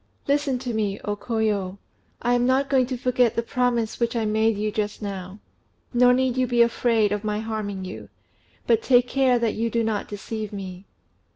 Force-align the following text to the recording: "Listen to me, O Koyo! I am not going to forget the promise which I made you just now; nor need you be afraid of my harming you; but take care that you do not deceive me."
"Listen 0.27 0.57
to 0.57 0.73
me, 0.73 0.99
O 1.05 1.15
Koyo! 1.15 1.77
I 2.23 2.33
am 2.33 2.43
not 2.47 2.71
going 2.71 2.87
to 2.87 2.97
forget 2.97 3.35
the 3.35 3.43
promise 3.43 3.99
which 3.99 4.15
I 4.15 4.25
made 4.25 4.57
you 4.57 4.71
just 4.71 4.99
now; 4.99 5.37
nor 5.93 6.11
need 6.11 6.37
you 6.37 6.47
be 6.47 6.63
afraid 6.63 7.11
of 7.11 7.23
my 7.23 7.39
harming 7.39 7.85
you; 7.85 8.09
but 8.65 8.81
take 8.81 9.07
care 9.07 9.37
that 9.37 9.53
you 9.53 9.69
do 9.69 9.83
not 9.83 10.07
deceive 10.07 10.51
me." 10.51 10.85